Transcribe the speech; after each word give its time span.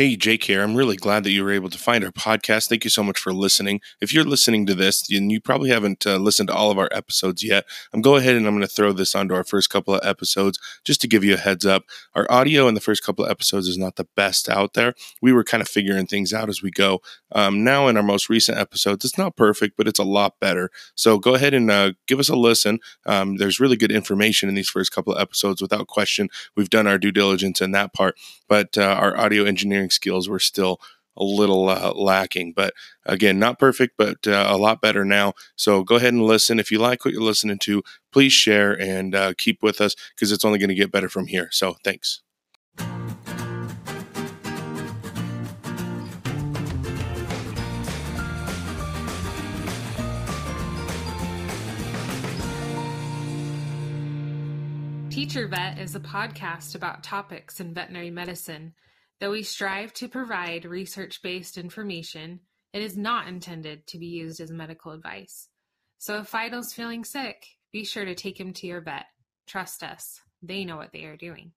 Hey, 0.00 0.16
Jake 0.16 0.44
here. 0.44 0.62
I'm 0.62 0.76
really 0.76 0.96
glad 0.96 1.24
that 1.24 1.30
you 1.30 1.44
were 1.44 1.52
able 1.52 1.68
to 1.68 1.76
find 1.76 2.02
our 2.02 2.10
podcast. 2.10 2.70
Thank 2.70 2.84
you 2.84 2.90
so 2.90 3.02
much 3.02 3.18
for 3.18 3.34
listening. 3.34 3.82
If 4.00 4.14
you're 4.14 4.24
listening 4.24 4.64
to 4.64 4.74
this 4.74 5.10
and 5.10 5.30
you 5.30 5.42
probably 5.42 5.68
haven't 5.68 6.06
uh, 6.06 6.16
listened 6.16 6.48
to 6.48 6.54
all 6.54 6.70
of 6.70 6.78
our 6.78 6.88
episodes 6.90 7.44
yet, 7.44 7.66
I'm 7.92 8.00
go 8.00 8.16
ahead 8.16 8.34
and 8.34 8.46
I'm 8.46 8.54
going 8.54 8.66
to 8.66 8.74
throw 8.74 8.92
this 8.92 9.14
onto 9.14 9.34
our 9.34 9.44
first 9.44 9.68
couple 9.68 9.94
of 9.94 10.00
episodes 10.02 10.58
just 10.86 11.02
to 11.02 11.06
give 11.06 11.22
you 11.22 11.34
a 11.34 11.36
heads 11.36 11.66
up. 11.66 11.82
Our 12.14 12.26
audio 12.30 12.66
in 12.66 12.72
the 12.72 12.80
first 12.80 13.04
couple 13.04 13.26
of 13.26 13.30
episodes 13.30 13.68
is 13.68 13.76
not 13.76 13.96
the 13.96 14.08
best 14.16 14.48
out 14.48 14.72
there. 14.72 14.94
We 15.20 15.34
were 15.34 15.44
kind 15.44 15.60
of 15.60 15.68
figuring 15.68 16.06
things 16.06 16.32
out 16.32 16.48
as 16.48 16.62
we 16.62 16.70
go. 16.70 17.02
Um, 17.32 17.62
now, 17.62 17.86
in 17.86 17.98
our 17.98 18.02
most 18.02 18.30
recent 18.30 18.56
episodes, 18.56 19.04
it's 19.04 19.18
not 19.18 19.36
perfect, 19.36 19.76
but 19.76 19.86
it's 19.86 19.98
a 19.98 20.04
lot 20.04 20.40
better. 20.40 20.70
So 20.94 21.18
go 21.18 21.34
ahead 21.34 21.52
and 21.52 21.70
uh, 21.70 21.92
give 22.06 22.18
us 22.18 22.30
a 22.30 22.36
listen. 22.36 22.78
Um, 23.04 23.36
there's 23.36 23.60
really 23.60 23.76
good 23.76 23.92
information 23.92 24.48
in 24.48 24.54
these 24.54 24.70
first 24.70 24.92
couple 24.92 25.12
of 25.12 25.20
episodes, 25.20 25.60
without 25.60 25.88
question. 25.88 26.30
We've 26.56 26.70
done 26.70 26.86
our 26.86 26.96
due 26.96 27.12
diligence 27.12 27.60
in 27.60 27.72
that 27.72 27.92
part, 27.92 28.16
but 28.48 28.78
uh, 28.78 28.96
our 28.98 29.14
audio 29.18 29.44
engineering 29.44 29.89
skills 29.90 30.28
were 30.28 30.38
still 30.38 30.80
a 31.16 31.24
little 31.24 31.68
uh, 31.68 31.92
lacking. 31.94 32.52
But 32.52 32.74
again, 33.04 33.38
not 33.38 33.58
perfect, 33.58 33.96
but 33.96 34.26
uh, 34.26 34.46
a 34.48 34.56
lot 34.56 34.80
better 34.80 35.04
now. 35.04 35.34
So 35.56 35.82
go 35.84 35.96
ahead 35.96 36.14
and 36.14 36.24
listen. 36.24 36.58
If 36.58 36.72
you 36.72 36.78
like 36.78 37.04
what 37.04 37.12
you're 37.12 37.22
listening 37.22 37.58
to, 37.58 37.82
please 38.12 38.32
share 38.32 38.72
and 38.80 39.14
uh, 39.14 39.34
keep 39.36 39.62
with 39.62 39.80
us 39.80 39.94
because 40.14 40.32
it's 40.32 40.44
only 40.44 40.58
going 40.58 40.68
to 40.68 40.74
get 40.74 40.92
better 40.92 41.08
from 41.08 41.26
here. 41.26 41.48
So 41.52 41.76
thanks. 41.84 42.22
Teacher 55.10 55.48
Vet 55.48 55.78
is 55.78 55.94
a 55.94 56.00
podcast 56.00 56.74
about 56.74 57.04
topics 57.04 57.60
in 57.60 57.74
veterinary 57.74 58.10
medicine. 58.10 58.72
Though 59.20 59.32
we 59.32 59.42
strive 59.42 59.92
to 59.94 60.08
provide 60.08 60.64
research 60.64 61.20
based 61.22 61.58
information, 61.58 62.40
it 62.72 62.80
is 62.80 62.96
not 62.96 63.28
intended 63.28 63.86
to 63.88 63.98
be 63.98 64.06
used 64.06 64.40
as 64.40 64.50
medical 64.50 64.92
advice. 64.92 65.48
So 65.98 66.20
if 66.20 66.30
Fido's 66.30 66.72
feeling 66.72 67.04
sick, 67.04 67.44
be 67.70 67.84
sure 67.84 68.06
to 68.06 68.14
take 68.14 68.40
him 68.40 68.54
to 68.54 68.66
your 68.66 68.80
vet. 68.80 69.04
Trust 69.46 69.82
us, 69.82 70.22
they 70.42 70.64
know 70.64 70.78
what 70.78 70.92
they 70.94 71.04
are 71.04 71.18
doing. 71.18 71.52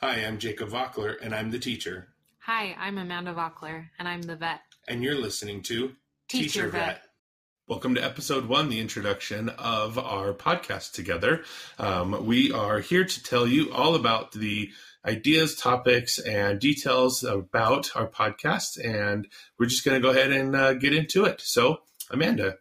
Hi, 0.00 0.24
I'm 0.24 0.38
Jacob 0.38 0.70
Vockler, 0.70 1.14
and 1.22 1.32
I'm 1.32 1.52
the 1.52 1.60
teacher. 1.60 2.08
Hi, 2.40 2.74
I'm 2.80 2.98
Amanda 2.98 3.32
Vockler, 3.32 3.86
and 4.00 4.08
I'm 4.08 4.22
the 4.22 4.34
vet. 4.34 4.62
And 4.88 5.04
you're 5.04 5.14
listening 5.14 5.62
to 5.62 5.92
Teacher 6.28 6.68
Vet. 6.68 7.02
Welcome 7.68 7.96
to 7.96 8.04
episode 8.04 8.46
one, 8.46 8.68
the 8.68 8.78
introduction 8.78 9.48
of 9.48 9.98
our 9.98 10.32
podcast 10.32 10.92
together. 10.92 11.42
Um, 11.80 12.24
we 12.24 12.52
are 12.52 12.78
here 12.78 13.04
to 13.04 13.22
tell 13.24 13.44
you 13.44 13.72
all 13.72 13.96
about 13.96 14.30
the 14.30 14.70
ideas, 15.04 15.56
topics, 15.56 16.20
and 16.20 16.60
details 16.60 17.24
about 17.24 17.90
our 17.96 18.06
podcast. 18.06 18.78
And 18.78 19.26
we're 19.58 19.66
just 19.66 19.84
going 19.84 20.00
to 20.00 20.00
go 20.00 20.16
ahead 20.16 20.30
and 20.30 20.54
uh, 20.54 20.74
get 20.74 20.94
into 20.94 21.24
it. 21.24 21.40
So, 21.40 21.78
Amanda, 22.08 22.58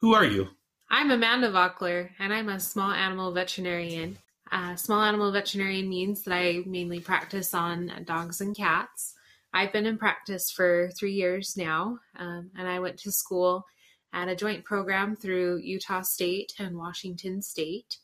who 0.00 0.14
are 0.14 0.24
you? 0.24 0.48
I'm 0.88 1.10
Amanda 1.10 1.50
Vockler, 1.50 2.08
and 2.18 2.32
I'm 2.32 2.48
a 2.48 2.58
small 2.58 2.90
animal 2.90 3.32
veterinarian. 3.32 4.16
Uh, 4.50 4.76
small 4.76 5.02
animal 5.02 5.30
veterinarian 5.30 5.90
means 5.90 6.22
that 6.22 6.32
I 6.32 6.62
mainly 6.64 7.00
practice 7.00 7.52
on 7.52 7.92
dogs 8.06 8.40
and 8.40 8.56
cats. 8.56 9.12
I've 9.52 9.74
been 9.74 9.84
in 9.84 9.98
practice 9.98 10.50
for 10.50 10.88
three 10.98 11.12
years 11.12 11.54
now, 11.54 11.98
um, 12.18 12.50
and 12.56 12.66
I 12.66 12.78
went 12.78 12.96
to 13.00 13.12
school 13.12 13.66
at 14.12 14.28
a 14.28 14.36
joint 14.36 14.64
program 14.64 15.16
through 15.16 15.58
Utah 15.58 16.02
State 16.02 16.52
and 16.58 16.76
Washington 16.76 17.42
State. 17.42 17.98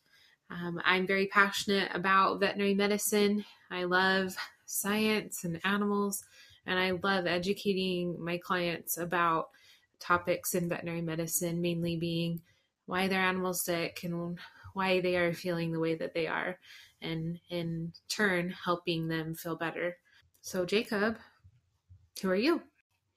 Um, 0.50 0.80
I'm 0.84 1.06
very 1.06 1.26
passionate 1.26 1.90
about 1.94 2.40
veterinary 2.40 2.74
medicine. 2.74 3.44
I 3.70 3.84
love 3.84 4.36
science 4.66 5.44
and 5.44 5.60
animals, 5.64 6.24
and 6.66 6.78
I 6.78 6.92
love 7.02 7.26
educating 7.26 8.22
my 8.22 8.38
clients 8.38 8.98
about 8.98 9.48
topics 10.00 10.54
in 10.54 10.68
veterinary 10.68 11.00
medicine, 11.00 11.60
mainly 11.60 11.96
being 11.96 12.40
why 12.86 13.08
their 13.08 13.20
animals 13.20 13.64
sick 13.64 14.00
and 14.04 14.38
why 14.74 15.00
they 15.00 15.16
are 15.16 15.32
feeling 15.32 15.72
the 15.72 15.80
way 15.80 15.94
that 15.94 16.14
they 16.14 16.26
are, 16.26 16.58
and 17.00 17.40
in 17.48 17.92
turn 18.08 18.50
helping 18.64 19.08
them 19.08 19.34
feel 19.34 19.56
better. 19.56 19.96
So, 20.42 20.66
Jacob, 20.66 21.16
who 22.20 22.28
are 22.28 22.36
you? 22.36 22.62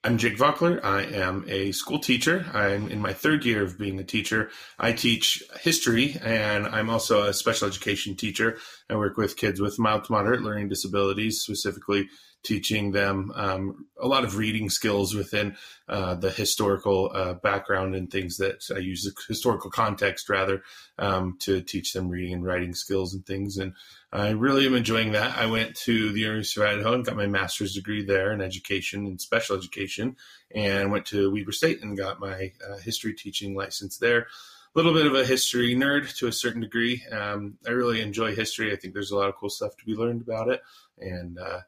I'm 0.04 0.16
Jake 0.16 0.38
Vockler. 0.38 0.82
I 0.84 1.02
am 1.02 1.44
a 1.48 1.72
school 1.72 1.98
teacher. 1.98 2.46
I'm 2.54 2.88
in 2.88 3.00
my 3.00 3.12
third 3.12 3.44
year 3.44 3.64
of 3.64 3.76
being 3.76 3.98
a 3.98 4.04
teacher. 4.04 4.50
I 4.78 4.92
teach 4.92 5.42
history 5.60 6.16
and 6.22 6.68
I'm 6.68 6.88
also 6.88 7.24
a 7.24 7.34
special 7.34 7.66
education 7.66 8.14
teacher. 8.14 8.58
I 8.88 8.94
work 8.94 9.16
with 9.16 9.36
kids 9.36 9.60
with 9.60 9.76
mild 9.80 10.04
to 10.04 10.12
moderate 10.12 10.42
learning 10.42 10.68
disabilities, 10.68 11.40
specifically 11.40 12.08
teaching 12.48 12.92
them 12.92 13.30
um, 13.34 13.86
a 14.00 14.08
lot 14.08 14.24
of 14.24 14.38
reading 14.38 14.70
skills 14.70 15.14
within 15.14 15.54
uh, 15.86 16.14
the 16.14 16.30
historical 16.30 17.10
uh, 17.12 17.34
background 17.34 17.94
and 17.94 18.10
things 18.10 18.38
that 18.38 18.64
I 18.74 18.78
use 18.78 19.02
the 19.02 19.12
historical 19.28 19.70
context 19.70 20.30
rather 20.30 20.62
um, 20.98 21.36
to 21.40 21.60
teach 21.60 21.92
them 21.92 22.08
reading 22.08 22.32
and 22.32 22.44
writing 22.44 22.72
skills 22.72 23.12
and 23.12 23.24
things. 23.26 23.58
And 23.58 23.74
I 24.10 24.30
really 24.30 24.64
am 24.64 24.74
enjoying 24.74 25.12
that. 25.12 25.36
I 25.36 25.44
went 25.44 25.76
to 25.84 26.10
the 26.10 26.20
University 26.20 26.62
of 26.62 26.68
Idaho 26.68 26.94
and 26.94 27.04
got 27.04 27.16
my 27.16 27.26
master's 27.26 27.74
degree 27.74 28.02
there 28.02 28.32
in 28.32 28.40
education 28.40 29.04
and 29.04 29.20
special 29.20 29.54
education, 29.54 30.16
and 30.54 30.90
went 30.90 31.04
to 31.08 31.30
Weber 31.30 31.52
State 31.52 31.82
and 31.82 31.98
got 31.98 32.18
my 32.18 32.52
uh, 32.66 32.78
history 32.78 33.12
teaching 33.12 33.54
license 33.54 33.98
there. 33.98 34.20
A 34.20 34.26
little 34.74 34.94
bit 34.94 35.06
of 35.06 35.14
a 35.14 35.26
history 35.26 35.74
nerd 35.74 36.16
to 36.16 36.28
a 36.28 36.32
certain 36.32 36.62
degree. 36.62 37.02
Um, 37.12 37.58
I 37.66 37.72
really 37.72 38.00
enjoy 38.00 38.34
history. 38.34 38.72
I 38.72 38.76
think 38.76 38.94
there's 38.94 39.10
a 39.10 39.16
lot 39.16 39.28
of 39.28 39.36
cool 39.36 39.50
stuff 39.50 39.76
to 39.76 39.84
be 39.84 39.94
learned 39.94 40.22
about 40.22 40.48
it, 40.48 40.62
and 40.98 41.38
uh, 41.38 41.60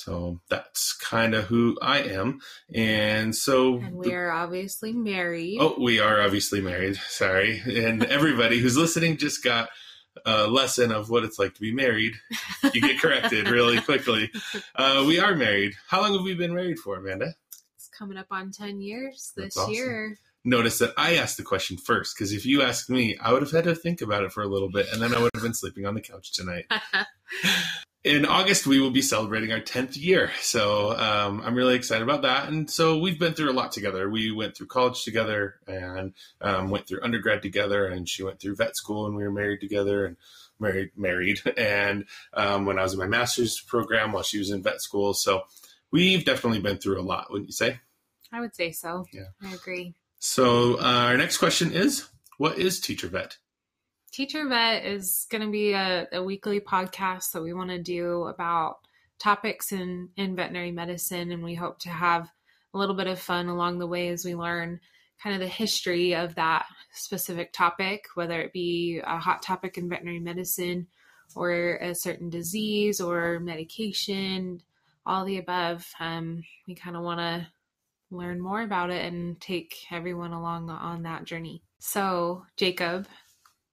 so 0.00 0.40
that's 0.48 0.94
kind 0.94 1.34
of 1.34 1.44
who 1.44 1.76
I 1.82 2.00
am. 2.00 2.40
And 2.74 3.34
so 3.34 3.76
And 3.76 3.96
we 3.96 4.14
are 4.14 4.30
obviously 4.30 4.92
married. 4.92 5.58
Oh, 5.60 5.76
we 5.78 6.00
are 6.00 6.22
obviously 6.22 6.60
married. 6.60 6.96
Sorry. 7.08 7.60
And 7.66 8.04
everybody 8.04 8.58
who's 8.58 8.76
listening 8.76 9.18
just 9.18 9.44
got 9.44 9.68
a 10.24 10.46
lesson 10.46 10.90
of 10.90 11.10
what 11.10 11.24
it's 11.24 11.38
like 11.38 11.54
to 11.54 11.60
be 11.60 11.72
married. 11.72 12.14
You 12.72 12.80
get 12.80 13.00
corrected 13.00 13.48
really 13.48 13.80
quickly. 13.82 14.30
Uh, 14.74 15.04
we 15.06 15.18
are 15.20 15.34
married. 15.34 15.74
How 15.88 16.00
long 16.00 16.14
have 16.14 16.22
we 16.22 16.34
been 16.34 16.54
married 16.54 16.78
for, 16.78 16.96
Amanda? 16.96 17.34
It's 17.76 17.88
coming 17.88 18.16
up 18.16 18.26
on 18.30 18.50
10 18.50 18.80
years 18.80 19.32
this 19.36 19.56
awesome. 19.56 19.74
year. 19.74 20.18
Notice 20.42 20.78
that 20.78 20.94
I 20.96 21.16
asked 21.16 21.36
the 21.36 21.42
question 21.42 21.76
first 21.76 22.16
because 22.16 22.32
if 22.32 22.46
you 22.46 22.62
asked 22.62 22.88
me, 22.88 23.18
I 23.20 23.34
would 23.34 23.42
have 23.42 23.50
had 23.50 23.64
to 23.64 23.74
think 23.74 24.00
about 24.00 24.24
it 24.24 24.32
for 24.32 24.42
a 24.42 24.48
little 24.48 24.70
bit 24.70 24.86
and 24.90 25.02
then 25.02 25.14
I 25.14 25.20
would 25.20 25.30
have 25.34 25.42
been 25.42 25.52
sleeping 25.52 25.84
on 25.84 25.94
the 25.94 26.00
couch 26.00 26.32
tonight. 26.32 26.64
in 28.02 28.24
August, 28.24 28.66
we 28.66 28.80
will 28.80 28.90
be 28.90 29.02
celebrating 29.02 29.52
our 29.52 29.60
10th 29.60 30.00
year. 30.00 30.30
So 30.40 30.96
um, 30.98 31.42
I'm 31.44 31.54
really 31.54 31.74
excited 31.74 32.02
about 32.02 32.22
that. 32.22 32.48
And 32.48 32.70
so 32.70 32.98
we've 32.98 33.18
been 33.18 33.34
through 33.34 33.50
a 33.50 33.52
lot 33.52 33.72
together. 33.72 34.08
We 34.08 34.32
went 34.32 34.56
through 34.56 34.68
college 34.68 35.04
together 35.04 35.56
and 35.66 36.14
um, 36.40 36.70
went 36.70 36.86
through 36.86 37.00
undergrad 37.02 37.42
together. 37.42 37.86
And 37.86 38.08
she 38.08 38.22
went 38.22 38.40
through 38.40 38.56
vet 38.56 38.76
school 38.76 39.06
and 39.06 39.16
we 39.16 39.22
were 39.22 39.30
married 39.30 39.60
together 39.60 40.06
and 40.06 40.16
married, 40.58 40.90
married. 40.96 41.40
And 41.58 42.06
um, 42.32 42.64
when 42.64 42.78
I 42.78 42.82
was 42.82 42.94
in 42.94 42.98
my 42.98 43.06
master's 43.06 43.60
program 43.60 44.12
while 44.12 44.22
she 44.22 44.38
was 44.38 44.50
in 44.50 44.62
vet 44.62 44.80
school. 44.80 45.12
So 45.12 45.42
we've 45.90 46.24
definitely 46.24 46.60
been 46.60 46.78
through 46.78 47.00
a 47.00 47.02
lot, 47.02 47.30
wouldn't 47.30 47.48
you 47.48 47.52
say? 47.52 47.80
I 48.32 48.40
would 48.40 48.54
say 48.54 48.72
so. 48.72 49.04
Yeah. 49.12 49.24
I 49.44 49.52
agree. 49.52 49.94
So 50.18 50.78
uh, 50.78 51.06
our 51.08 51.16
next 51.18 51.36
question 51.36 51.72
is 51.72 52.08
What 52.38 52.58
is 52.58 52.80
Teacher 52.80 53.08
Vet? 53.08 53.36
Teacher 54.12 54.48
Vet 54.48 54.84
is 54.84 55.26
going 55.30 55.42
to 55.42 55.50
be 55.50 55.72
a, 55.72 56.08
a 56.12 56.22
weekly 56.22 56.60
podcast 56.60 57.30
that 57.30 57.42
we 57.42 57.52
want 57.52 57.70
to 57.70 57.78
do 57.78 58.24
about 58.24 58.78
topics 59.20 59.70
in, 59.70 60.08
in 60.16 60.34
veterinary 60.34 60.72
medicine. 60.72 61.30
And 61.30 61.44
we 61.44 61.54
hope 61.54 61.78
to 61.80 61.90
have 61.90 62.28
a 62.74 62.78
little 62.78 62.96
bit 62.96 63.06
of 63.06 63.20
fun 63.20 63.48
along 63.48 63.78
the 63.78 63.86
way 63.86 64.08
as 64.08 64.24
we 64.24 64.34
learn 64.34 64.80
kind 65.22 65.34
of 65.34 65.40
the 65.40 65.46
history 65.46 66.14
of 66.14 66.34
that 66.34 66.66
specific 66.92 67.52
topic, 67.52 68.06
whether 68.14 68.40
it 68.40 68.52
be 68.52 69.00
a 69.04 69.18
hot 69.18 69.42
topic 69.42 69.78
in 69.78 69.88
veterinary 69.88 70.18
medicine 70.18 70.88
or 71.36 71.76
a 71.76 71.94
certain 71.94 72.30
disease 72.30 73.00
or 73.00 73.38
medication, 73.38 74.60
all 75.06 75.24
the 75.24 75.38
above. 75.38 75.86
Um, 76.00 76.42
we 76.66 76.74
kind 76.74 76.96
of 76.96 77.02
want 77.02 77.20
to 77.20 77.46
learn 78.10 78.40
more 78.40 78.62
about 78.62 78.90
it 78.90 79.04
and 79.04 79.40
take 79.40 79.76
everyone 79.92 80.32
along 80.32 80.68
on 80.68 81.04
that 81.04 81.24
journey. 81.24 81.62
So, 81.78 82.44
Jacob, 82.56 83.06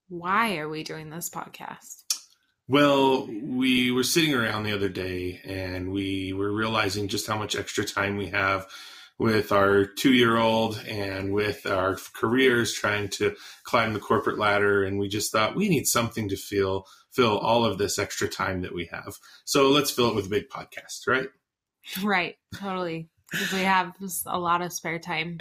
why 0.09 0.57
are 0.57 0.69
we 0.69 0.83
doing 0.83 1.09
this 1.09 1.29
podcast? 1.29 2.03
Well, 2.67 3.27
we 3.27 3.91
were 3.91 4.03
sitting 4.03 4.33
around 4.33 4.63
the 4.63 4.73
other 4.73 4.89
day 4.89 5.39
and 5.45 5.91
we 5.91 6.33
were 6.33 6.51
realizing 6.51 7.07
just 7.07 7.27
how 7.27 7.37
much 7.37 7.55
extra 7.55 7.85
time 7.85 8.17
we 8.17 8.27
have 8.27 8.67
with 9.17 9.51
our 9.51 9.85
two 9.85 10.13
year 10.13 10.37
old 10.37 10.77
and 10.87 11.33
with 11.33 11.65
our 11.65 11.97
careers 12.13 12.73
trying 12.73 13.07
to 13.09 13.35
climb 13.63 13.93
the 13.93 13.99
corporate 13.99 14.37
ladder. 14.37 14.83
And 14.83 14.99
we 14.99 15.07
just 15.07 15.31
thought 15.31 15.55
we 15.55 15.69
need 15.69 15.87
something 15.87 16.29
to 16.29 16.35
feel 16.35 16.85
fill 17.11 17.37
all 17.39 17.65
of 17.65 17.77
this 17.77 17.97
extra 17.97 18.27
time 18.27 18.61
that 18.61 18.75
we 18.75 18.89
have. 18.91 19.15
So 19.45 19.69
let's 19.69 19.89
fill 19.89 20.09
it 20.09 20.15
with 20.15 20.27
a 20.27 20.29
big 20.29 20.49
podcast, 20.49 21.07
right? 21.07 21.29
Right, 22.03 22.35
totally. 22.55 23.09
Because 23.31 23.53
we 23.53 23.61
have 23.61 23.93
a 24.25 24.37
lot 24.37 24.61
of 24.61 24.71
spare 24.71 24.99
time. 24.99 25.39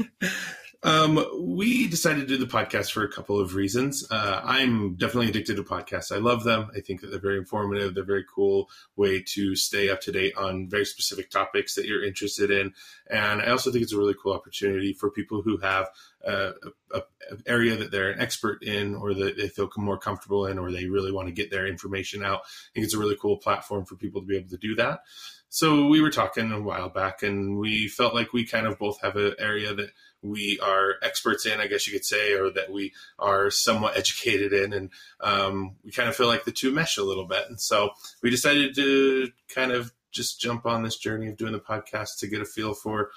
Um, 0.82 1.24
we 1.40 1.88
decided 1.88 2.28
to 2.28 2.38
do 2.38 2.44
the 2.44 2.50
podcast 2.50 2.92
for 2.92 3.02
a 3.02 3.10
couple 3.10 3.40
of 3.40 3.54
reasons. 3.54 4.06
Uh, 4.10 4.40
I'm 4.44 4.94
definitely 4.94 5.28
addicted 5.28 5.56
to 5.56 5.64
podcasts. 5.64 6.14
I 6.14 6.18
love 6.18 6.44
them. 6.44 6.70
I 6.76 6.80
think 6.80 7.00
that 7.00 7.08
they're 7.08 7.18
very 7.18 7.38
informative. 7.38 7.94
They're 7.94 8.02
a 8.04 8.06
very 8.06 8.24
cool 8.32 8.68
way 8.94 9.22
to 9.28 9.56
stay 9.56 9.88
up 9.90 10.00
to 10.02 10.12
date 10.12 10.36
on 10.36 10.68
very 10.68 10.84
specific 10.84 11.30
topics 11.30 11.74
that 11.74 11.86
you're 11.86 12.04
interested 12.04 12.50
in. 12.50 12.72
And 13.10 13.42
I 13.42 13.50
also 13.50 13.72
think 13.72 13.82
it's 13.82 13.92
a 13.92 13.98
really 13.98 14.14
cool 14.20 14.32
opportunity 14.32 14.92
for 14.92 15.10
people 15.10 15.42
who 15.42 15.56
have 15.58 15.88
uh, 16.26 16.52
a, 16.92 17.02
area 17.46 17.76
that 17.76 17.90
they're 17.90 18.10
an 18.10 18.20
expert 18.20 18.62
in 18.62 18.94
or 18.94 19.14
that 19.14 19.36
they 19.36 19.48
feel 19.48 19.70
more 19.76 19.98
comfortable 19.98 20.46
in 20.46 20.58
or 20.58 20.70
they 20.70 20.86
really 20.86 21.12
want 21.12 21.28
to 21.28 21.34
get 21.34 21.50
their 21.50 21.66
information 21.66 22.24
out. 22.24 22.40
I 22.40 22.68
think 22.74 22.84
it's 22.84 22.94
a 22.94 22.98
really 22.98 23.16
cool 23.20 23.36
platform 23.36 23.84
for 23.84 23.96
people 23.96 24.20
to 24.20 24.26
be 24.26 24.36
able 24.36 24.50
to 24.50 24.56
do 24.56 24.74
that. 24.76 25.00
So 25.48 25.86
we 25.86 26.00
were 26.00 26.10
talking 26.10 26.52
a 26.52 26.60
while 26.60 26.88
back 26.88 27.22
and 27.22 27.58
we 27.58 27.88
felt 27.88 28.14
like 28.14 28.32
we 28.32 28.44
kind 28.44 28.66
of 28.66 28.78
both 28.78 29.00
have 29.00 29.16
an 29.16 29.34
area 29.38 29.74
that 29.74 29.90
we 30.22 30.58
are 30.60 30.96
experts 31.02 31.46
in, 31.46 31.60
I 31.60 31.66
guess 31.66 31.86
you 31.86 31.92
could 31.92 32.04
say, 32.04 32.34
or 32.34 32.50
that 32.50 32.70
we 32.70 32.92
are 33.18 33.50
somewhat 33.50 33.96
educated 33.96 34.52
in. 34.52 34.72
And 34.72 34.90
um, 35.20 35.76
we 35.84 35.92
kind 35.92 36.08
of 36.08 36.16
feel 36.16 36.26
like 36.26 36.44
the 36.44 36.52
two 36.52 36.72
mesh 36.72 36.98
a 36.98 37.04
little 37.04 37.26
bit. 37.26 37.44
And 37.48 37.60
so 37.60 37.90
we 38.22 38.30
decided 38.30 38.74
to 38.74 39.30
kind 39.48 39.72
of 39.72 39.92
just 40.10 40.40
jump 40.40 40.66
on 40.66 40.82
this 40.82 40.96
journey 40.96 41.28
of 41.28 41.36
doing 41.36 41.52
the 41.52 41.60
podcast 41.60 42.18
to 42.18 42.26
get 42.26 42.40
a 42.40 42.44
feel 42.44 42.74
for 42.74 43.10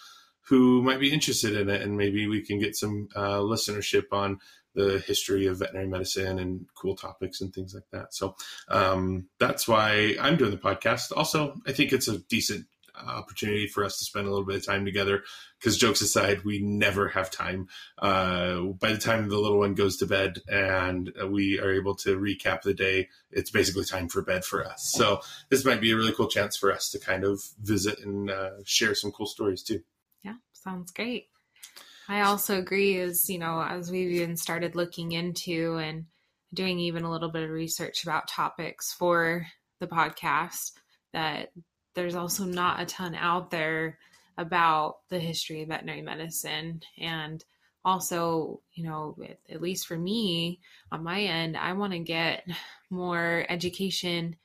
who 0.50 0.82
might 0.82 1.00
be 1.00 1.14
interested 1.14 1.56
in 1.56 1.70
it. 1.70 1.82
And 1.82 1.96
maybe 1.96 2.28
we 2.28 2.42
can 2.42 2.60
get 2.60 2.76
some 2.76 3.08
uh, 3.16 3.38
listenership 3.38 4.06
on 4.12 4.40
the 4.74 5.00
history 5.00 5.46
of 5.46 5.60
veterinary 5.60 5.88
medicine 5.88 6.40
and 6.40 6.66
cool 6.76 6.96
topics 6.96 7.40
and 7.40 7.54
things 7.54 7.74
like 7.74 7.86
that. 7.92 8.14
So 8.14 8.36
um, 8.68 9.28
that's 9.40 9.68
why 9.68 10.16
I'm 10.20 10.38
doing 10.38 10.52
the 10.52 10.58
podcast. 10.58 11.12
Also, 11.16 11.56
I 11.68 11.72
think 11.72 11.94
it's 11.94 12.08
a 12.08 12.18
decent 12.18 12.66
opportunity 12.96 13.68
for 13.68 13.86
us 13.86 13.98
to 14.00 14.06
spend 14.06 14.26
a 14.28 14.30
little 14.30 14.46
bit 14.46 14.58
of 14.58 14.66
time 14.66 14.86
together. 14.86 15.24
Because 15.60 15.78
jokes 15.78 16.02
aside, 16.02 16.44
we 16.44 16.60
never 16.60 17.10
have 17.10 17.30
time. 17.30 17.68
Uh, 17.98 18.62
by 18.80 18.92
the 18.92 18.98
time 18.98 19.30
the 19.30 19.38
little 19.38 19.60
one 19.60 19.76
goes 19.76 19.98
to 19.98 20.06
bed 20.06 20.40
and 20.48 21.12
we 21.28 21.60
are 21.60 21.72
able 21.72 21.96
to 21.96 22.18
recap 22.18 22.64
the 22.64 22.74
day, 22.74 23.10
it's 23.30 23.52
basically 23.52 23.86
time 23.86 24.10
for 24.10 24.22
bed 24.22 24.44
for 24.44 24.66
us. 24.66 24.92
So 24.92 25.22
this 25.50 25.64
might 25.64 25.82
be 25.82 25.92
a 25.92 25.96
really 25.96 26.14
cool 26.14 26.28
chance 26.28 26.58
for 26.58 26.72
us 26.72 26.90
to 26.92 27.00
kind 27.00 27.24
of 27.24 27.44
visit 27.62 28.00
and 28.00 28.32
uh, 28.32 28.52
share 28.66 28.96
some 28.96 29.12
cool 29.12 29.28
stories 29.28 29.62
too. 29.62 29.82
Yeah, 30.24 30.36
sounds 30.54 30.92
great. 30.92 31.28
I 32.08 32.22
also 32.22 32.58
agree. 32.60 32.98
Is 32.98 33.30
you 33.30 33.40
know, 33.40 33.62
as 33.62 33.92
we've 33.92 34.12
even 34.12 34.36
started 34.36 34.76
looking 34.76 35.12
into 35.12 35.78
and 35.78 36.06
doing 36.54 36.80
even 36.80 37.04
a 37.04 37.12
little 37.12 37.30
bit 37.30 37.44
of 37.44 37.50
research 37.50 38.04
about 38.04 38.28
topics 38.28 38.92
for 38.94 39.46
the 39.80 39.88
podcast, 39.88 40.72
that 41.14 41.52
there's 41.96 42.16
also 42.16 42.46
not 42.46 42.82
a 42.82 42.86
ton 42.86 43.16
out 43.16 43.52
there 43.52 43.98
about 44.38 45.00
the 45.10 45.20
history 45.20 45.62
of 45.62 45.68
veterinary 45.68 46.02
medicine 46.02 46.82
and 46.98 47.44
also 47.84 48.62
you 48.74 48.84
know 48.84 49.16
at 49.50 49.62
least 49.62 49.88
for 49.88 49.98
me 49.98 50.60
on 50.92 51.04
my 51.04 51.22
end 51.22 51.58
i 51.58 51.74
want 51.74 51.92
to 51.94 52.00
get 52.00 52.46
more 52.90 53.46
education 53.50 54.36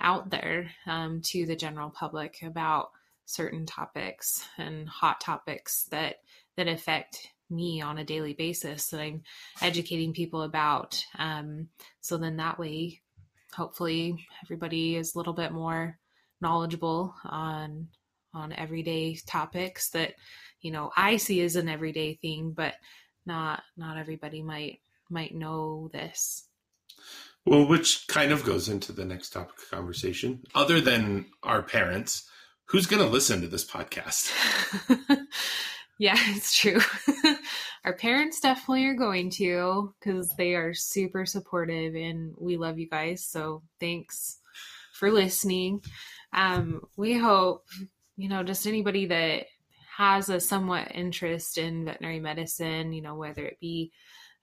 out 0.00 0.30
there 0.30 0.70
um, 0.86 1.20
to 1.22 1.46
the 1.46 1.56
general 1.56 1.90
public 1.90 2.38
about 2.42 2.90
certain 3.32 3.66
topics 3.66 4.46
and 4.58 4.88
hot 4.88 5.20
topics 5.20 5.84
that 5.90 6.16
that 6.56 6.68
affect 6.68 7.28
me 7.50 7.80
on 7.80 7.98
a 7.98 8.04
daily 8.04 8.32
basis 8.32 8.88
that 8.88 9.00
i'm 9.00 9.22
educating 9.60 10.12
people 10.12 10.42
about 10.42 11.04
um, 11.18 11.68
so 12.00 12.16
then 12.16 12.36
that 12.36 12.58
way 12.58 13.00
hopefully 13.54 14.26
everybody 14.44 14.96
is 14.96 15.14
a 15.14 15.18
little 15.18 15.34
bit 15.34 15.52
more 15.52 15.98
knowledgeable 16.40 17.14
on 17.24 17.88
on 18.34 18.52
everyday 18.52 19.16
topics 19.26 19.90
that 19.90 20.14
you 20.60 20.70
know 20.70 20.90
I 20.96 21.16
see 21.16 21.40
as 21.42 21.56
an 21.56 21.68
everyday 21.68 22.14
thing, 22.14 22.52
but 22.52 22.74
not 23.26 23.62
not 23.76 23.98
everybody 23.98 24.42
might 24.42 24.80
might 25.10 25.34
know 25.34 25.90
this. 25.92 26.48
Well, 27.44 27.66
which 27.66 28.06
kind 28.06 28.30
of 28.30 28.44
goes 28.44 28.68
into 28.68 28.92
the 28.92 29.04
next 29.04 29.30
topic 29.30 29.56
of 29.58 29.70
conversation. 29.70 30.42
Other 30.54 30.80
than 30.80 31.26
our 31.42 31.62
parents, 31.62 32.28
who's 32.72 32.86
going 32.86 33.02
to 33.02 33.08
listen 33.08 33.40
to 33.42 33.48
this 33.48 33.64
podcast? 33.64 34.32
yeah, 35.98 36.16
it's 36.18 36.58
true. 36.58 36.80
our 37.84 37.92
parents 37.92 38.40
definitely 38.40 38.86
are 38.86 38.94
going 38.94 39.30
to 39.30 39.94
because 40.00 40.28
they 40.36 40.54
are 40.54 40.74
super 40.74 41.24
supportive 41.24 41.94
and 41.94 42.34
we 42.40 42.56
love 42.56 42.78
you 42.78 42.88
guys. 42.88 43.24
So 43.24 43.62
thanks 43.78 44.38
for 44.94 45.10
listening 45.12 45.82
um, 46.32 46.82
we 46.96 47.16
hope, 47.18 47.66
you 48.16 48.28
know, 48.28 48.42
just 48.42 48.66
anybody 48.66 49.06
that 49.06 49.46
has 49.96 50.28
a 50.28 50.40
somewhat 50.40 50.92
interest 50.94 51.58
in 51.58 51.84
veterinary 51.84 52.20
medicine, 52.20 52.92
you 52.92 53.02
know, 53.02 53.14
whether 53.14 53.44
it 53.44 53.60
be 53.60 53.92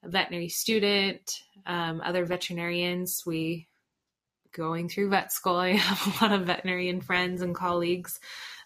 a 0.03 0.09
veterinary 0.09 0.49
student, 0.49 1.41
um, 1.65 2.01
other 2.01 2.25
veterinarians, 2.25 3.23
we 3.25 3.67
going 4.51 4.89
through 4.89 5.09
vet 5.09 5.31
school. 5.31 5.55
I 5.57 5.73
have 5.73 6.21
a 6.21 6.25
lot 6.25 6.39
of 6.39 6.47
veterinarian 6.47 7.01
friends 7.01 7.41
and 7.41 7.55
colleagues 7.55 8.19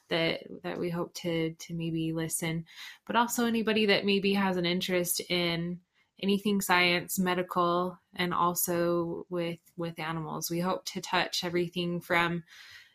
that 0.09 0.43
that 0.63 0.79
we 0.79 0.89
hope 0.89 1.13
to 1.15 1.53
to 1.53 1.73
maybe 1.73 2.13
listen, 2.13 2.65
but 3.05 3.15
also 3.15 3.45
anybody 3.45 3.87
that 3.87 4.05
maybe 4.05 4.33
has 4.33 4.57
an 4.57 4.65
interest 4.65 5.21
in 5.29 5.79
anything 6.21 6.61
science, 6.61 7.19
medical, 7.19 7.99
and 8.15 8.33
also 8.33 9.25
with 9.29 9.59
with 9.77 9.99
animals. 9.99 10.49
We 10.49 10.59
hope 10.59 10.85
to 10.85 11.01
touch 11.01 11.43
everything 11.43 12.01
from 12.01 12.43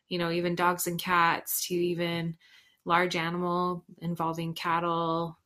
you 0.08 0.19
know, 0.19 0.31
even 0.31 0.55
dogs 0.55 0.87
and 0.87 0.99
cats 0.99 1.67
to 1.69 1.75
even 1.75 2.37
large 2.84 3.17
animal 3.17 3.84
involving 3.99 4.55
cattle, 4.55 5.38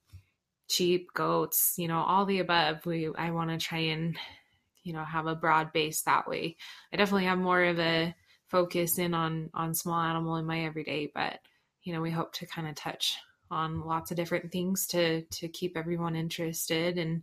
sheep, 0.68 1.12
goats, 1.14 1.74
you 1.76 1.88
know, 1.88 1.98
all 1.98 2.24
the 2.24 2.38
above. 2.38 2.86
We 2.86 3.10
I 3.16 3.30
want 3.30 3.50
to 3.50 3.58
try 3.58 3.78
and 3.78 4.16
you 4.82 4.92
know 4.92 5.04
have 5.04 5.26
a 5.26 5.34
broad 5.34 5.72
base 5.72 6.02
that 6.02 6.28
way. 6.28 6.56
I 6.92 6.96
definitely 6.96 7.26
have 7.26 7.38
more 7.38 7.62
of 7.62 7.78
a 7.78 8.14
focus 8.48 8.98
in 8.98 9.14
on 9.14 9.50
on 9.54 9.74
small 9.74 10.00
animal 10.00 10.36
in 10.36 10.46
my 10.46 10.64
everyday, 10.64 11.10
but 11.14 11.38
you 11.82 11.92
know, 11.92 12.00
we 12.00 12.10
hope 12.10 12.32
to 12.34 12.46
kind 12.46 12.68
of 12.68 12.74
touch 12.74 13.16
on 13.50 13.84
lots 13.84 14.10
of 14.10 14.16
different 14.16 14.50
things 14.50 14.86
to 14.88 15.22
to 15.22 15.48
keep 15.48 15.76
everyone 15.76 16.16
interested 16.16 16.98
and 16.98 17.22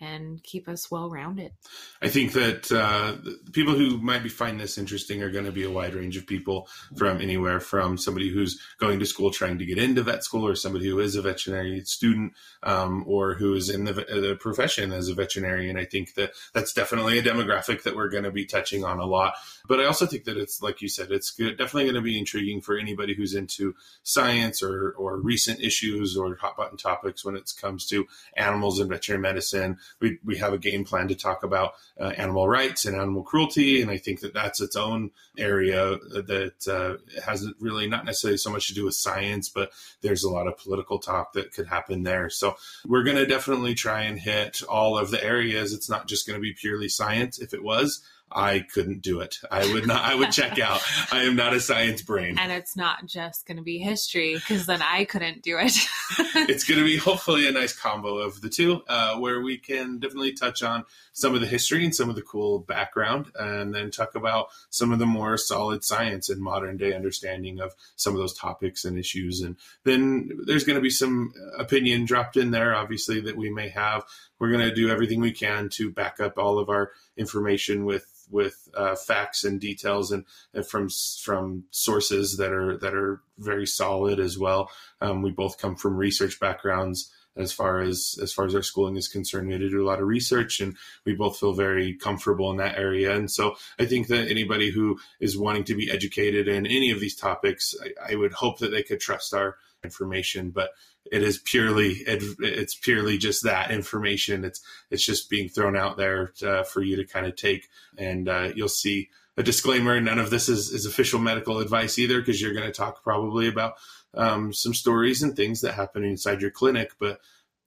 and 0.00 0.42
keep 0.42 0.68
us 0.68 0.90
well 0.90 1.10
rounded. 1.10 1.52
I 2.00 2.08
think 2.08 2.32
that 2.32 2.70
uh, 2.70 3.16
people 3.52 3.74
who 3.74 3.98
might 3.98 4.22
be 4.22 4.28
finding 4.28 4.58
this 4.58 4.78
interesting 4.78 5.22
are 5.22 5.30
going 5.30 5.44
to 5.44 5.52
be 5.52 5.64
a 5.64 5.70
wide 5.70 5.94
range 5.94 6.16
of 6.16 6.26
people 6.26 6.68
from 6.96 7.20
anywhere 7.20 7.60
from 7.60 7.98
somebody 7.98 8.30
who's 8.30 8.60
going 8.78 9.00
to 9.00 9.06
school 9.06 9.30
trying 9.30 9.58
to 9.58 9.66
get 9.66 9.78
into 9.78 10.02
vet 10.02 10.24
school 10.24 10.46
or 10.46 10.54
somebody 10.54 10.88
who 10.88 11.00
is 11.00 11.16
a 11.16 11.22
veterinary 11.22 11.80
student 11.84 12.32
um, 12.62 13.04
or 13.06 13.34
who 13.34 13.54
is 13.54 13.68
in 13.68 13.84
the, 13.84 13.92
the, 13.92 14.38
profession 14.38 14.92
as 14.92 15.08
a 15.08 15.14
veterinarian. 15.14 15.76
I 15.76 15.84
think 15.84 16.14
that 16.14 16.30
that's 16.54 16.72
definitely 16.72 17.18
a 17.18 17.22
demographic 17.22 17.82
that 17.82 17.96
we're 17.96 18.08
going 18.08 18.24
to 18.24 18.30
be 18.30 18.44
touching 18.44 18.84
on 18.84 18.98
a 18.98 19.04
lot. 19.04 19.34
But 19.66 19.80
I 19.80 19.84
also 19.86 20.06
think 20.06 20.24
that 20.24 20.36
it's, 20.36 20.62
like 20.62 20.80
you 20.80 20.88
said, 20.88 21.10
it's 21.10 21.30
good, 21.30 21.58
definitely 21.58 21.84
going 21.84 21.94
to 21.96 22.00
be 22.02 22.18
intriguing 22.18 22.60
for 22.60 22.78
anybody 22.78 23.14
who's 23.14 23.34
into 23.34 23.74
science 24.02 24.62
or, 24.62 24.92
or 24.92 25.18
recent 25.18 25.60
issues 25.60 26.16
or 26.16 26.36
hot 26.36 26.56
button 26.56 26.76
topics 26.76 27.24
when 27.24 27.36
it 27.36 27.50
comes 27.60 27.86
to 27.86 28.06
animals 28.36 28.78
and 28.78 28.88
veterinary 28.88 29.22
medicine 29.22 29.78
we, 30.00 30.18
we 30.24 30.36
have 30.38 30.52
a 30.52 30.58
game 30.58 30.84
plan 30.84 31.08
to 31.08 31.14
talk 31.14 31.42
about 31.42 31.74
uh, 32.00 32.12
animal 32.16 32.48
rights 32.48 32.84
and 32.84 32.96
animal 32.96 33.22
cruelty. 33.22 33.82
And 33.82 33.90
I 33.90 33.98
think 33.98 34.20
that 34.20 34.34
that's 34.34 34.60
its 34.60 34.76
own 34.76 35.10
area 35.36 35.98
that 36.10 36.68
uh, 36.68 37.20
has 37.22 37.46
really 37.60 37.88
not 37.88 38.04
necessarily 38.04 38.38
so 38.38 38.50
much 38.50 38.68
to 38.68 38.74
do 38.74 38.84
with 38.84 38.94
science, 38.94 39.48
but 39.48 39.72
there's 40.02 40.24
a 40.24 40.30
lot 40.30 40.46
of 40.46 40.58
political 40.58 40.98
talk 40.98 41.32
that 41.32 41.52
could 41.52 41.66
happen 41.66 42.02
there. 42.02 42.30
So 42.30 42.56
we're 42.86 43.04
going 43.04 43.16
to 43.16 43.26
definitely 43.26 43.74
try 43.74 44.02
and 44.02 44.18
hit 44.18 44.62
all 44.68 44.98
of 44.98 45.10
the 45.10 45.22
areas. 45.22 45.72
It's 45.72 45.90
not 45.90 46.08
just 46.08 46.26
going 46.26 46.38
to 46.38 46.42
be 46.42 46.52
purely 46.52 46.88
science. 46.88 47.38
If 47.38 47.54
it 47.54 47.62
was, 47.62 48.02
I 48.30 48.60
couldn't 48.60 49.02
do 49.02 49.20
it. 49.20 49.38
I 49.50 49.72
would 49.72 49.86
not, 49.86 50.04
I 50.04 50.14
would 50.14 50.32
check 50.32 50.58
out. 50.58 50.80
I 51.12 51.24
am 51.24 51.36
not 51.36 51.54
a 51.54 51.60
science 51.60 52.02
brain. 52.02 52.38
And 52.38 52.52
it's 52.52 52.76
not 52.76 53.06
just 53.06 53.46
going 53.46 53.56
to 53.56 53.62
be 53.62 53.78
history 53.78 54.34
because 54.34 54.66
then 54.66 54.82
I 54.82 55.04
couldn't 55.04 55.42
do 55.42 55.58
it. 55.58 55.72
it's 56.48 56.64
going 56.64 56.78
to 56.78 56.84
be 56.84 56.96
hopefully 56.96 57.46
a 57.48 57.52
nice 57.52 57.72
combo 57.72 58.18
of 58.18 58.40
the 58.40 58.48
two 58.48 58.82
uh, 58.88 59.16
where 59.18 59.40
we 59.40 59.58
can 59.58 59.98
definitely 59.98 60.32
touch 60.32 60.62
on 60.62 60.84
some 61.12 61.34
of 61.34 61.40
the 61.40 61.46
history 61.46 61.84
and 61.84 61.94
some 61.94 62.08
of 62.08 62.16
the 62.16 62.22
cool 62.22 62.60
background 62.60 63.26
and 63.38 63.74
then 63.74 63.90
talk 63.90 64.14
about 64.14 64.48
some 64.70 64.92
of 64.92 64.98
the 64.98 65.06
more 65.06 65.36
solid 65.36 65.82
science 65.82 66.28
and 66.28 66.40
modern 66.40 66.76
day 66.76 66.94
understanding 66.94 67.60
of 67.60 67.74
some 67.96 68.14
of 68.14 68.20
those 68.20 68.34
topics 68.34 68.84
and 68.84 68.98
issues. 68.98 69.40
And 69.40 69.56
then 69.84 70.30
there's 70.46 70.64
going 70.64 70.76
to 70.76 70.82
be 70.82 70.90
some 70.90 71.32
opinion 71.56 72.04
dropped 72.04 72.36
in 72.36 72.50
there, 72.50 72.74
obviously, 72.74 73.20
that 73.22 73.36
we 73.36 73.50
may 73.50 73.68
have. 73.70 74.04
We're 74.38 74.50
going 74.50 74.68
to 74.68 74.74
do 74.74 74.90
everything 74.90 75.20
we 75.20 75.32
can 75.32 75.68
to 75.70 75.90
back 75.90 76.20
up 76.20 76.38
all 76.38 76.58
of 76.58 76.68
our 76.68 76.92
information 77.16 77.84
with 77.84 78.06
with 78.30 78.68
uh, 78.74 78.94
facts 78.94 79.42
and 79.44 79.60
details 79.60 80.12
and, 80.12 80.24
and, 80.52 80.66
from 80.66 80.88
from 81.22 81.64
sources 81.70 82.36
that 82.36 82.52
are 82.52 82.76
that 82.78 82.94
are 82.94 83.22
very 83.38 83.66
solid 83.66 84.20
as 84.20 84.38
well. 84.38 84.70
Um, 85.00 85.22
we 85.22 85.30
both 85.30 85.58
come 85.58 85.76
from 85.76 85.96
research 85.96 86.38
backgrounds 86.38 87.12
as 87.38 87.52
far 87.52 87.80
as 87.80 88.18
as 88.22 88.32
far 88.32 88.46
as 88.46 88.54
our 88.54 88.62
schooling 88.62 88.96
is 88.96 89.08
concerned. 89.08 89.46
We 89.46 89.54
had 89.54 89.60
to 89.60 89.70
do 89.70 89.82
a 89.82 89.88
lot 89.88 90.00
of 90.00 90.06
research, 90.06 90.60
and 90.60 90.76
we 91.04 91.14
both 91.14 91.38
feel 91.38 91.52
very 91.52 91.94
comfortable 91.94 92.50
in 92.50 92.58
that 92.58 92.78
area. 92.78 93.14
And 93.14 93.30
so, 93.30 93.56
I 93.78 93.86
think 93.86 94.08
that 94.08 94.28
anybody 94.28 94.70
who 94.70 94.98
is 95.20 95.38
wanting 95.38 95.64
to 95.64 95.74
be 95.74 95.90
educated 95.90 96.48
in 96.48 96.66
any 96.66 96.90
of 96.90 97.00
these 97.00 97.16
topics, 97.16 97.74
I, 97.82 98.12
I 98.12 98.16
would 98.16 98.32
hope 98.32 98.58
that 98.58 98.70
they 98.70 98.82
could 98.82 99.00
trust 99.00 99.32
our 99.32 99.56
information. 99.84 100.50
But 100.50 100.70
it 101.10 101.22
is 101.22 101.38
purely 101.38 102.02
it's 102.06 102.74
purely 102.74 103.18
just 103.18 103.44
that 103.44 103.70
information. 103.70 104.44
It's 104.44 104.60
it's 104.90 105.04
just 105.04 105.30
being 105.30 105.48
thrown 105.48 105.76
out 105.76 105.96
there 105.96 106.32
uh, 106.42 106.64
for 106.64 106.82
you 106.82 106.96
to 106.96 107.04
kind 107.04 107.26
of 107.26 107.36
take, 107.36 107.68
and 107.96 108.28
uh, 108.28 108.50
you'll 108.54 108.68
see 108.68 109.08
a 109.38 109.42
disclaimer. 109.42 110.00
None 110.00 110.18
of 110.18 110.30
this 110.30 110.48
is, 110.48 110.70
is 110.70 110.84
official 110.84 111.20
medical 111.20 111.60
advice 111.60 111.98
either, 111.98 112.18
because 112.18 112.42
you're 112.42 112.52
going 112.52 112.66
to 112.66 112.72
talk 112.72 113.02
probably 113.04 113.48
about 113.48 113.74
um, 114.14 114.52
some 114.52 114.74
stories 114.74 115.22
and 115.22 115.36
things 115.36 115.60
that 115.60 115.74
happen 115.74 116.02
inside 116.04 116.42
your 116.42 116.50
clinic, 116.50 116.92
but 116.98 117.20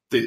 the, 0.10 0.20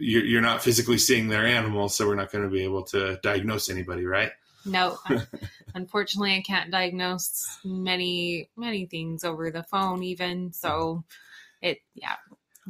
you're, 0.00 0.24
you're 0.24 0.40
not 0.40 0.62
physically 0.62 0.98
seeing 0.98 1.28
their 1.28 1.44
animals, 1.44 1.96
so 1.96 2.06
we're 2.06 2.14
not 2.14 2.30
going 2.30 2.44
to 2.44 2.50
be 2.50 2.62
able 2.62 2.84
to 2.84 3.18
diagnose 3.22 3.68
anybody, 3.68 4.06
right? 4.06 4.30
No, 4.64 4.98
unfortunately, 5.74 6.36
I 6.36 6.42
can't 6.42 6.70
diagnose 6.70 7.58
many 7.64 8.48
many 8.56 8.86
things 8.86 9.24
over 9.24 9.50
the 9.50 9.64
phone, 9.64 10.04
even 10.04 10.52
so. 10.52 11.02
It 11.60 11.78
yeah. 11.94 12.14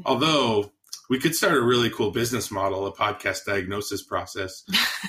Although 0.07 0.73
we 1.09 1.19
could 1.19 1.35
start 1.35 1.57
a 1.57 1.63
really 1.63 1.91
cool 1.91 2.11
business 2.11 2.51
model, 2.51 2.87
a 2.87 2.93
podcast 2.93 3.45
diagnosis 3.45 4.03
process. 4.03 4.65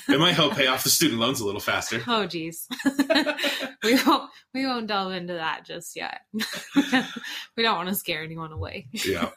it 0.10 0.20
might 0.20 0.34
help 0.34 0.54
pay 0.56 0.68
off 0.68 0.84
the 0.84 0.90
student 0.90 1.20
loans 1.20 1.40
a 1.40 1.46
little 1.46 1.62
faster. 1.62 2.02
Oh, 2.08 2.28
geez. 2.28 2.68
we 3.84 3.96
won't 4.06 4.30
we 4.54 4.66
won't 4.66 4.88
delve 4.88 5.14
into 5.14 5.34
that 5.34 5.66
just 5.66 5.96
yet. 5.96 6.22
we 7.56 7.64
don't 7.64 7.78
want 7.78 7.90
to 7.90 7.96
scare 7.96 8.24
anyone 8.24 8.52
away. 8.52 8.88
yeah, 8.92 9.30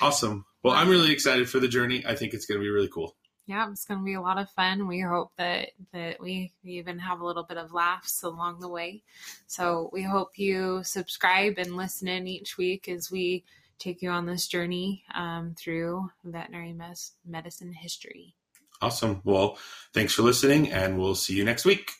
awesome. 0.00 0.46
Well, 0.62 0.72
I'm 0.74 0.88
really 0.88 1.12
excited 1.12 1.50
for 1.50 1.60
the 1.60 1.68
journey. 1.68 2.04
I 2.06 2.14
think 2.14 2.32
it's 2.32 2.46
going 2.46 2.58
to 2.58 2.64
be 2.64 2.70
really 2.70 2.88
cool. 2.88 3.16
Yeah, 3.46 3.68
it's 3.70 3.84
going 3.84 4.00
to 4.00 4.04
be 4.04 4.14
a 4.14 4.20
lot 4.20 4.38
of 4.38 4.48
fun. 4.50 4.86
We 4.86 5.00
hope 5.00 5.32
that 5.36 5.70
that 5.92 6.20
we 6.20 6.52
even 6.64 6.98
have 7.00 7.20
a 7.20 7.26
little 7.26 7.42
bit 7.42 7.58
of 7.58 7.72
laughs 7.72 8.22
along 8.22 8.60
the 8.60 8.68
way. 8.68 9.02
So 9.46 9.90
we 9.92 10.02
hope 10.02 10.38
you 10.38 10.82
subscribe 10.84 11.58
and 11.58 11.76
listen 11.76 12.08
in 12.08 12.26
each 12.26 12.56
week 12.56 12.88
as 12.88 13.10
we 13.10 13.44
take 13.82 14.02
you 14.02 14.10
on 14.10 14.26
this 14.26 14.46
journey 14.46 15.04
um, 15.14 15.54
through 15.58 16.08
veterinary 16.24 16.72
mes- 16.72 17.12
medicine 17.26 17.72
history. 17.72 18.34
Awesome. 18.80 19.20
Well, 19.24 19.58
thanks 19.92 20.14
for 20.14 20.22
listening, 20.22 20.70
and 20.70 20.98
we'll 20.98 21.14
see 21.14 21.34
you 21.34 21.44
next 21.44 21.64
week. 21.64 21.90